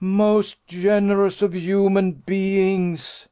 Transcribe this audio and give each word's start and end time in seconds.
"Most 0.03 0.65
generous 0.67 1.43
of 1.43 1.53
human 1.55 2.13
beings!" 2.13 3.19